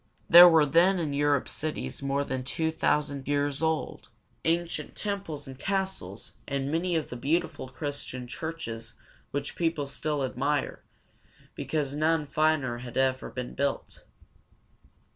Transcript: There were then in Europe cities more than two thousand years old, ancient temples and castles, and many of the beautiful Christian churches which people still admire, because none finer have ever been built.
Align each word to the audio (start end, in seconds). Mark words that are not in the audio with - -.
There 0.27 0.49
were 0.49 0.65
then 0.65 0.97
in 0.97 1.13
Europe 1.13 1.47
cities 1.47 2.01
more 2.01 2.23
than 2.23 2.43
two 2.43 2.71
thousand 2.71 3.27
years 3.27 3.61
old, 3.61 4.09
ancient 4.45 4.95
temples 4.95 5.47
and 5.47 5.59
castles, 5.59 6.31
and 6.47 6.71
many 6.71 6.95
of 6.95 7.11
the 7.11 7.15
beautiful 7.15 7.69
Christian 7.69 8.25
churches 8.25 8.95
which 9.29 9.55
people 9.55 9.85
still 9.85 10.23
admire, 10.23 10.81
because 11.53 11.93
none 11.93 12.25
finer 12.25 12.79
have 12.79 12.97
ever 12.97 13.29
been 13.29 13.53
built. 13.53 14.01